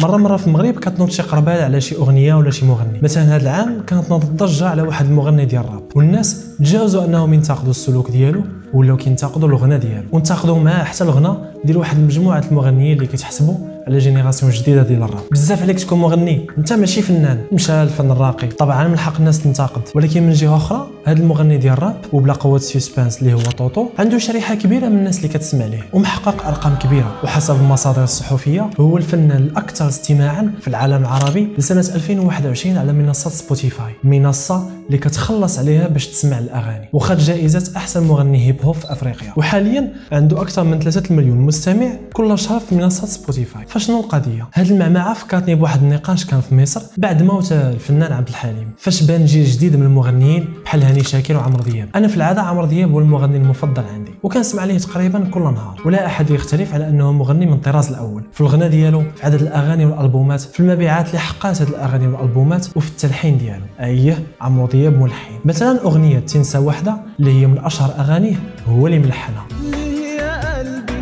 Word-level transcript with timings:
مرة 0.00 0.16
مرة 0.16 0.36
في 0.36 0.46
المغرب 0.46 0.74
كتنوض 0.74 1.10
شي 1.10 1.22
قربال 1.22 1.60
على 1.60 1.80
شي 1.80 1.96
أغنية 1.96 2.34
ولا 2.34 2.50
شي 2.50 2.66
مغني. 2.66 3.00
مثلا 3.02 3.22
هذا 3.22 3.42
العام 3.42 3.82
كانت 3.86 4.10
نوض 4.10 4.22
الضجة 4.22 4.68
على 4.68 4.82
واحد 4.82 5.06
المغني 5.06 5.44
ديال 5.44 5.64
الراب. 5.64 5.82
والناس 5.94 6.56
تجاوزوا 6.58 7.04
أنهم 7.04 7.34
ينتقدوا 7.34 7.70
السلوك 7.70 8.10
ديالو 8.10 8.42
ولاو 8.74 8.96
كينتقدوا 8.96 9.48
الغنى 9.48 9.78
ديالو. 9.78 10.08
وانتقدوا 10.12 10.58
معاه 10.58 10.84
حتى 10.84 11.04
الغنى 11.04 11.38
ديال 11.64 11.76
واحد 11.76 11.98
المجموعه 11.98 12.44
المغنيين 12.50 12.96
اللي 12.96 13.06
كيتحسبوا 13.06 13.54
على 13.86 13.98
génération 13.98 14.52
جديدة 14.52 14.82
ديال 14.82 15.02
الراب. 15.02 15.22
بزاف 15.30 15.62
عليك 15.62 15.80
تكون 15.80 15.98
مغني. 15.98 16.46
انت 16.58 16.72
ماشي 16.72 17.02
فنان. 17.02 17.38
ماشي 17.52 17.82
الفن 17.82 18.10
الراقي. 18.10 18.46
طبعا 18.46 18.88
من 18.88 18.98
حق 18.98 19.16
الناس 19.18 19.42
تنتقد. 19.42 19.82
ولكن 19.94 20.22
من 20.22 20.32
جهة 20.32 20.56
أخرى 20.56 20.88
هذا 21.04 21.18
المغني 21.18 21.58
ديال 21.58 21.72
الراب 21.72 21.96
وبلا 22.12 22.32
قوة 22.32 22.58
suspense 22.58 23.18
اللي 23.22 23.34
هو 23.34 23.38
طوطو 23.38 23.88
عنده 23.98 24.18
شريحة 24.18 24.54
كبيرة 24.54 24.88
من 24.88 24.96
الناس 24.98 25.16
اللي 25.16 25.28
كتسمع 25.28 25.64
ليه 25.66 25.84
ومحقق 25.92 26.46
أرقام 26.46 26.74
كبيرة. 26.74 27.12
وحسب 27.24 27.54
المصادر 27.54 28.04
الصحفية 28.04 28.70
هو 28.80 28.96
الفنان 28.96 29.42
الأكثر 29.42 29.88
استماعا 29.88 30.52
في 30.60 30.68
العالم 30.68 31.02
العربي 31.02 31.48
لسنة 31.58 31.94
2021 31.94 32.76
على 32.76 32.92
منصة 32.92 33.30
سبوتيفاي 33.30 33.92
منصة 34.04 34.70
اللي 34.86 34.98
كتخلص 34.98 35.58
عليها 35.58 35.88
باش 35.88 36.06
تسمع 36.06 36.38
الأغاني. 36.38 36.88
وخد 36.92 37.18
جائزه 37.18 37.76
أحسن 37.76 38.04
مغني 38.04 38.46
hip 38.46 38.62
hop 38.62 38.74
في 38.74 38.92
أفريقيا. 38.92 39.32
وحاليا 39.36 39.92
عنده 40.12 40.42
أكثر 40.42 40.64
من 40.64 40.78
3 40.78 41.14
مليون 41.14 41.38
مستمع 41.38 41.88
كل 42.12 42.38
شهر 42.38 42.60
في 42.60 42.74
منصة 42.74 43.06
سبوتيفاي 43.06 43.66
فشنو 43.66 44.00
القضية؟ 44.00 44.48
هذه 44.52 44.70
المعمعة 44.70 45.14
فكرتني 45.14 45.54
بواحد 45.54 45.82
النقاش 45.82 46.24
كان 46.24 46.40
في 46.40 46.54
مصر 46.54 46.82
بعد 46.96 47.22
موت 47.22 47.52
الفنان 47.52 48.12
عبد 48.12 48.28
الحليم. 48.28 48.70
فاش 48.78 49.02
بان 49.02 49.24
جيل 49.24 49.44
جديد 49.44 49.76
من 49.76 49.82
المغنيين 49.82 50.48
بحال 50.64 50.82
هاني 50.82 51.04
شاكر 51.04 51.36
وعمرو 51.36 51.62
دياب. 51.62 51.88
أنا 51.94 52.08
في 52.08 52.16
العادة 52.16 52.42
عمرو 52.42 52.66
دياب 52.66 52.92
هو 52.92 52.98
المغني 52.98 53.36
المفضل 53.36 53.82
عندي. 53.94 54.10
وكنسمع 54.22 54.64
ليه 54.64 54.78
تقريبا 54.78 55.18
كل 55.30 55.40
نهار. 55.40 55.82
ولا 55.84 56.06
أحد 56.06 56.30
يختلف 56.30 56.74
على 56.74 56.88
أنه 56.88 57.12
مغني 57.12 57.46
من 57.46 57.52
الطراز 57.52 57.88
الأول. 57.88 58.22
في 58.32 58.40
الغنى 58.40 58.68
ديالو 58.68 59.02
في 59.16 59.26
عدد 59.26 59.42
الأغاني 59.42 59.86
والألبومات 59.86 60.40
في 60.40 60.60
المبيعات 60.60 61.06
اللي 61.06 61.18
حققت 61.18 61.62
هذه 61.62 61.68
الأغاني 61.68 62.06
والألبومات 62.06 62.76
وفي 62.76 62.90
التلحين 62.90 63.38
ديالو. 63.38 63.64
اييه 63.80 64.22
عمرو 64.40 64.66
دياب 64.76 65.00
ملحن 65.00 65.32
مثلا 65.44 65.82
أغنية 65.84 66.18
تنسى 66.18 66.58
وحدة 66.58 66.96
اللي 67.20 67.40
هي 67.40 67.46
من 67.46 67.58
أشهر 67.58 67.90
أغانيه 67.98 68.36
هو 68.68 68.86
اللي 68.86 68.98
ملحنها. 68.98 69.44
ليه 69.70 70.20
يا 70.20 70.58
قلبي 70.58 70.92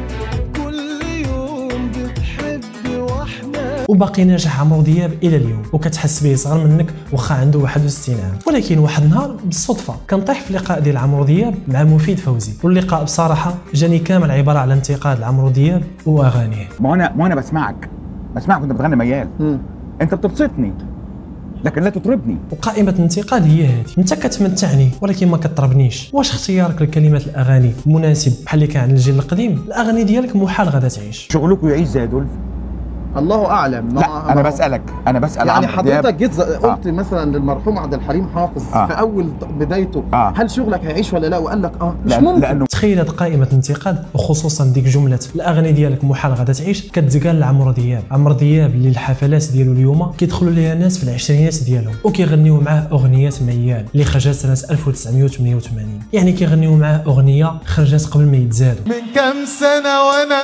كل 0.56 1.06
يوم 1.28 1.91
بتحب 1.91 2.61
واحدة 3.00 3.84
وباقي 3.89 4.25
ناجح 4.25 4.61
عمرو 4.61 4.83
دياب 4.83 5.12
إلى 5.22 5.36
اليوم 5.36 5.62
وكتحس 5.72 6.22
به 6.22 6.34
صغر 6.34 6.66
منك 6.66 6.86
واخا 7.12 7.34
عنده 7.34 7.58
61 7.58 8.14
عام 8.25 8.39
ولكن 8.47 8.78
واحد 8.78 9.03
النهار 9.03 9.36
بالصدفة 9.44 9.94
كنطيح 10.11 10.41
في 10.41 10.53
لقاء 10.53 10.81
ديال 10.81 10.97
عمرو 10.97 11.25
دياب 11.25 11.55
مع 11.69 11.84
مفيد 11.84 12.19
فوزي. 12.19 12.53
واللقاء 12.64 13.05
بصراحة 13.05 13.55
جاني 13.75 13.98
كامل 13.98 14.31
عبارة 14.31 14.59
على 14.59 14.75
انتقاد 14.75 15.20
لعمرو 15.20 15.48
دياب 15.48 15.83
وأغانيه. 16.06 16.69
ما 16.81 16.94
أنا 16.94 17.12
ما 17.16 17.27
أنا 17.27 17.34
بسمعك. 17.34 17.88
بسمعك 18.36 18.61
وأنت 18.61 18.72
بتغني 18.72 18.97
ميال. 18.97 19.28
أنت 20.00 20.14
بتبسطني. 20.14 20.72
لكن 21.65 21.83
لا 21.83 21.91
تطربني. 21.91 22.37
وقائمة 22.53 22.91
الانتقاد 22.91 23.43
هي 23.43 23.67
هذه. 23.67 23.84
أنت 23.98 24.15
كتمتعني 24.15 24.91
ولكن 25.01 25.29
ما 25.29 25.37
كطربنيش 25.37 26.11
واش 26.12 26.31
اختيارك 26.31 26.83
لكلمات 26.83 27.27
الأغاني؟ 27.27 27.73
مناسب. 27.87 28.45
بحال 28.45 28.62
اللي 28.62 28.73
كان 28.73 28.83
عند 28.83 28.93
الجيل 28.93 29.15
القديم؟ 29.15 29.65
الأغاني 29.67 30.05
ديالك 30.05 30.37
محال 30.37 30.69
غادا 30.69 30.89
تعيش. 30.89 31.29
شغلك 31.33 31.59
يعيش 31.65 31.89
زي 31.89 32.06
دول 32.06 32.27
الله 33.17 33.47
أعلم. 33.51 33.89
ما- 33.95 34.01
لا 34.01 34.33
أنا 34.33 34.43
بسألك 34.43 34.83
أنا 35.07 35.19
بسأل 35.19 35.47
يعني. 35.48 35.67
حضرتك 35.67 36.15
جيت 36.15 36.33
ز- 36.33 36.41
قلت 36.41 36.89
مثلا 36.89 37.31
للمرحوم 37.37 37.79
عبد 37.79 37.95
الحليم 37.95 38.29
حافظ 38.34 38.62
آه. 38.75 38.87
في 38.87 38.93
أول 38.93 39.27
بدايته 39.59 40.05
آه. 40.12 40.33
هل 40.37 40.51
شغلك 40.51 40.84
هيعيش 40.84 41.12
ولا 41.12 41.27
لا؟ 41.27 41.39
وقال 41.39 41.62
لك 41.62 41.73
آه 41.81 41.95
مش 42.06 42.12
لأن- 42.12 42.19
ممكن. 42.19 42.41
لأنه 42.41 42.67
تخيل 42.67 42.98
هاد 42.98 43.09
قائمة 43.11 43.48
انتقاد 43.53 44.05
وخصوصا 44.15 44.65
ديك 44.65 44.84
جملة 44.84 45.19
الاغاني 45.34 45.73
ديالك 45.73 46.05
محال 46.05 46.33
غادا 46.34 46.53
تعيش؟ 46.53 46.89
كتقال 46.91 47.41
لعمرو 47.41 47.73
دياب. 47.73 48.03
عمرو 48.11 48.34
دياب 48.34 48.71
اللي 48.75 48.89
الحفلات 48.89 49.45
ديالو 49.53 49.73
اليوم 49.73 50.12
كيدخلوا 50.19 50.53
ليها 50.53 50.75
ناس 50.75 50.99
في 50.99 51.05
العشرينات 51.05 51.62
ديالهم 51.62 51.95
وكيغنيو 52.05 52.61
معاه 52.61 52.89
اغنيات 52.93 53.43
ميال 53.43 53.84
اللي 53.95 54.05
خرجت 54.05 54.34
سنة 54.34 54.53
1988 54.71 56.01
يعني 56.12 56.33
كيغنيو 56.33 56.77
معاه 56.77 57.03
أغنية 57.06 57.53
خرجت 57.67 58.06
قبل 58.06 58.25
ما 58.27 58.37
يتزادوا. 58.37 58.83
من 58.87 59.15
كام 59.15 59.34
سنة 59.61 60.03
وأنا 60.09 60.43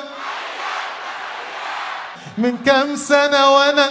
من 2.42 2.52
كام 2.66 2.96
سنة 2.96 3.50
وأنا 3.54 3.86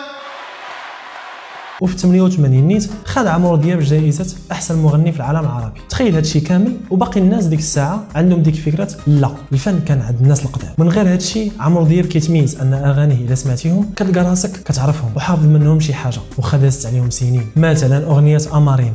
وفي 1.82 1.98
88 1.98 2.68
نيت 2.68 2.90
خد 3.06 3.28
عمرو 3.28 3.56
دياب 3.56 3.80
جائزة 3.80 4.36
أحسن 4.52 4.78
مغني 4.78 5.12
في 5.12 5.18
العالم 5.18 5.40
العربي. 5.40 5.82
تخيل 5.90 6.16
هادشي 6.16 6.40
كامل 6.40 6.78
وباقي 6.90 7.20
الناس 7.20 7.46
ديك 7.46 7.60
الساعة 7.60 8.04
عندهم 8.16 8.42
ديك 8.42 8.56
فكرة 8.56 8.88
لا. 9.08 9.32
الفن 9.52 9.80
كان 9.80 10.02
عند 10.02 10.20
الناس 10.22 10.46
القدام. 10.46 10.74
من 10.78 10.90
غير 10.90 11.14
هادشي 11.14 11.52
عمرو 11.60 11.86
دياب 11.86 12.06
كيتميز 12.06 12.62
أن 12.62 12.74
أغانيه 12.74 13.26
إذا 13.26 13.36
سمعتيهم 13.36 13.94
كتلقى 13.96 14.30
راسك 14.30 14.64
كتعرفهم 14.64 15.12
وحافظ 15.16 15.46
منهم 15.46 15.80
شي 15.80 15.94
حاجة 15.94 16.20
وخا 16.38 16.58
دازت 16.58 16.86
عليهم 16.86 17.10
سنين. 17.10 17.52
مثلا 17.56 18.06
أغنية 18.06 18.42
أمارين. 18.54 18.94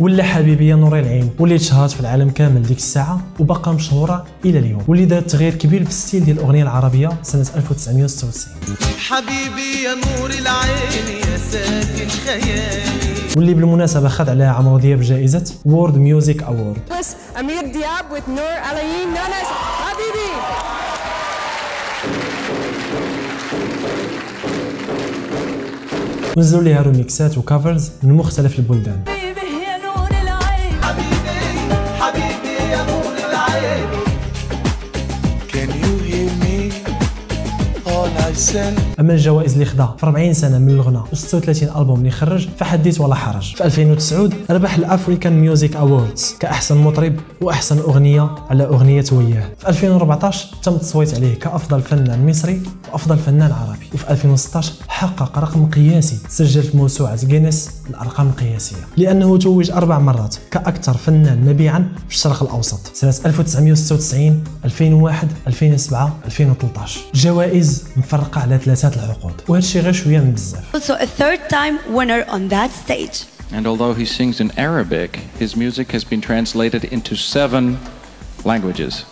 ولا 0.00 0.22
حبيبي 0.24 0.68
يا 0.68 0.76
نور 0.76 0.98
العين 0.98 1.30
واللي 1.38 1.58
تشهرت 1.58 1.90
في 1.90 2.00
العالم 2.00 2.30
كامل 2.30 2.62
ديك 2.62 2.76
الساعة 2.76 3.20
وبقى 3.40 3.74
مشهورة 3.74 4.26
إلى 4.44 4.58
اليوم. 4.58 4.82
واللي 4.88 5.04
دارت 5.04 5.30
تغيير 5.30 5.54
كبير 5.54 5.84
في 5.84 5.90
ال 5.90 5.96
style 5.96 6.24
ديال 6.24 6.38
الأغنية 6.38 6.62
العربية 6.62 7.08
سنة 7.22 7.46
1996 7.56 8.54
حبيبي 8.98 9.82
يا 9.84 9.94
نور 9.94 10.30
العين 10.30 11.20
يا 11.20 11.36
ساكن 11.50 12.08
خيالي. 12.08 12.82
واللي 13.36 13.54
بالمناسبة 13.54 14.08
خد 14.08 14.28
عليها 14.28 14.52
عمرو 14.52 14.78
دياب 14.78 15.00
جائزة 15.00 15.44
World 15.64 15.98
Music 15.98 16.42
Award 16.42 16.78
Plus 16.90 17.38
Amr 17.38 17.64
Diab 17.74 18.14
with 18.14 18.28
Nour 18.28 18.56
El 18.70 18.85
Ain 18.85 19.08
known 19.14 19.32
as 19.42 19.48
Habibi. 19.82 20.30
نزلوا 26.38 26.62
ليها 26.62 26.82
remixات 26.82 27.38
و 27.38 27.45
covers 27.45 27.90
من 28.02 28.14
مختلف 28.14 28.58
البلدان. 28.58 29.04
Send 38.34 39.00
أما 39.00 39.12
الجوائز 39.12 39.52
اللي 39.52 39.64
خدا 39.64 39.88
في 39.98 40.06
40 40.06 40.32
سنة 40.32 40.58
من 40.58 40.70
الغنى 40.70 40.98
و36 40.98 41.76
ألبوم 41.76 41.98
اللي 41.98 42.10
خرج 42.10 42.48
فحديث 42.58 43.00
ولا 43.00 43.14
حرج. 43.14 43.54
في 43.54 43.64
2009 43.64 44.30
ربح 44.50 44.74
ال 44.74 44.82
African 44.82 45.40
Music 45.40 45.76
Awards 45.76 46.34
كأحسن 46.40 46.76
مطرب 46.76 47.14
وأحسن 47.40 47.78
أغنية 47.78 48.30
على 48.50 48.64
أغنية 48.64 49.04
وياه. 49.12 49.44
في 49.58 49.68
2014 49.68 50.48
تم 50.62 50.72
التصويت 50.72 51.14
عليه 51.14 51.34
كأفضل 51.34 51.82
فنان 51.82 52.26
مصري 52.28 52.62
وأفضل 52.92 53.18
فنان 53.18 53.52
عربي. 53.52 53.86
وفي 53.94 54.10
2016 54.10 54.72
حقق 54.88 55.38
رقم 55.38 55.66
قياسي 55.66 56.18
سجل 56.28 56.62
في 56.62 56.76
موسوعة 56.76 57.26
جينيس 57.26 57.70
الأرقام 57.90 58.28
القياسية. 58.28 58.76
لأنه 58.96 59.38
توج 59.38 59.70
أربع 59.70 59.98
مرات 59.98 60.36
كأكثر 60.50 60.96
فنان 60.96 61.44
مبيعا 61.44 61.88
في 62.08 62.14
الشرق 62.14 62.42
الأوسط. 62.42 62.80
سنة 62.94 63.14
1996 63.26 64.44
2001 64.64 65.28
2007 65.46 66.16
2013 66.24 67.00
جوائز 67.14 67.84
مفرقة. 67.96 68.23
على 68.37 68.57
ثلاثه 68.57 69.03
العقود 69.05 69.41
وهذا 69.47 69.63
الشيء 69.63 69.81
غير 69.81 69.93
شويه 69.93 70.19
من 70.19 70.31
بزاف 70.31 70.75
Also 70.75 70.93
a 70.93 71.05
third 71.05 71.39
time 71.49 71.79
winner 71.93 72.25
on 72.27 72.49
that 72.49 72.71
stage. 72.71 73.25
And 73.51 73.65
although 73.65 73.93
he 73.93 74.05
sings 74.05 74.39
in 74.39 74.51
Arabic, 74.57 75.15
his 75.39 75.55
music 75.55 75.91
has 75.91 76.03
been 76.03 76.21
translated 76.21 76.83
into 76.85 77.15
seven 77.15 77.79
languages. 78.45 79.05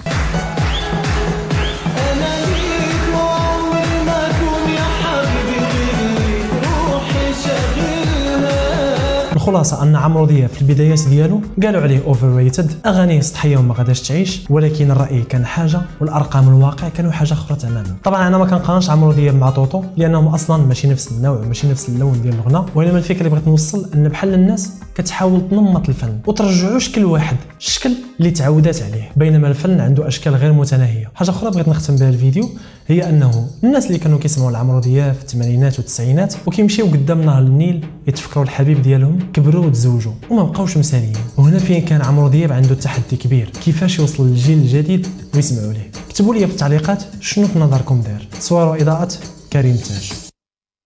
الخلاصة 9.42 9.82
أن 9.82 9.97
عمرو 9.97 10.26
دياب 10.26 10.48
في 10.48 10.62
البدايات 10.62 11.00
ديالو 11.08 11.41
قالوا 11.62 11.82
عليه 11.82 12.04
overrated 12.06 12.72
أغانيه 12.86 13.20
سطحيه 13.20 13.56
وما 13.56 13.75
غاداش 13.75 14.00
تعيش 14.00 14.42
ولكن 14.50 14.91
الرأي 14.91 15.22
كان 15.22 15.47
حاجة 15.47 15.80
والأرقام 16.00 16.48
الواقع 16.48 16.88
كانوا 16.88 17.12
حاجة 17.12 17.32
أخرى 17.32 17.56
تماما. 17.56 17.97
طبعا 18.04 18.28
أنا 18.28 18.38
ما 18.38 18.47
كنقارنش 18.47 18.91
عمرو 18.91 19.12
دياب 19.12 19.34
مع 19.34 19.50
طوطو 19.50 19.84
لأنهم 19.97 20.27
أصلا 20.27 20.66
ماشي 20.66 20.89
نفس 20.89 21.12
النوع 21.12 21.39
وماشي 21.39 21.68
نفس 21.68 21.89
اللون 21.89 22.22
ديال 22.22 22.34
الغنى 22.34 22.66
وإنما 22.74 22.98
الفكرة 22.98 23.18
اللي 23.18 23.30
بغيت 23.30 23.48
نوصل 23.48 23.91
أن 23.94 24.09
بحال 24.09 24.34
الناس 24.34 24.72
كتحاول 24.94 25.48
تنمط 25.50 25.88
الفن 25.88 26.18
وترجعو 26.27 26.78
شكل 26.78 27.04
واحد 27.04 27.36
الشكل 27.60 27.91
اللي 28.18 28.30
تعودات 28.30 28.83
عليه. 28.83 29.10
بينما 29.16 29.48
الفن 29.48 29.80
عنده 29.80 30.09
أشكال 30.09 30.34
غير 30.34 30.53
متناهية. 30.53 31.10
حاجة 31.15 31.30
أخرى 31.30 31.50
بغيت 31.50 31.68
نختم 31.68 31.97
بها 31.97 32.09
الفيديو 32.09 32.48
هي 32.86 33.09
أنه 33.09 33.47
الناس 33.65 33.86
اللي 33.86 33.98
كانوا 33.98 34.18
كيسمعوا 34.18 34.50
لعمرو 34.50 34.80
دياب 34.80 35.15
في 35.15 35.22
الثمانينات 35.22 35.78
والتسعينات 35.78 36.34
وكيمشيو 36.47 36.86
قدام 36.86 37.21
نهر 37.22 37.42
النيل 37.42 37.84
يتفكروا 38.09 38.45
الحبيب 38.45 38.83
ديالهم 38.83 39.18
كبروا 39.33 39.67
وتزوجوا 39.67 40.13
وما 40.31 40.43
بقاوش 40.43 40.77
مساليين. 40.77 41.17
وهنا 41.37 41.59
فين 41.59 41.84
كان 41.84 42.03
عمرو 42.03 42.29
دياب 42.29 42.53
عنده 42.53 42.75
تحدي 42.75 43.17
كبير. 43.17 43.51
كيفاش 43.65 43.99
يوصل 43.99 44.29
للجيل 44.29 44.59
الجديد 44.59 45.07
ويسمعوا 45.34 45.73
ليه؟ 45.73 45.91
كتبوا 46.09 46.34
لي 46.34 46.47
في 46.47 46.53
التعليقات 46.53 47.03
شنو 47.21 47.47
في 47.47 47.59
نظركم 47.59 48.01
دار 48.01 48.27
تصوير 48.41 48.67
واضاءه 48.67 49.09
كريم 49.53 49.77
تاج. 49.77 50.13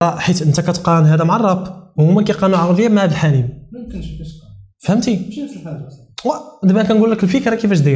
آه، 0.01 0.19
حيت 0.19 0.41
أنت 0.41 0.59
كتقارن 0.59 1.05
هذا 1.05 1.23
مع 1.23 1.35
الراب 1.35 1.91
وهما 1.97 2.21
كيقارنوا 2.23 2.57
عمرو 2.57 2.75
دياب 2.75 2.91
مع 2.91 3.01
عبد 3.01 3.11
الحليم 3.11 3.49
فهمتي؟ 4.79 5.15
ماشي 5.15 5.43
نفس 5.43 5.53
الحاجة. 5.53 5.89
دابا 6.63 6.83
كنقول 6.83 7.11
لك 7.11 7.23
الفكرة 7.23 7.55
كيفاش 7.55 7.79
دايرة. 7.79 7.95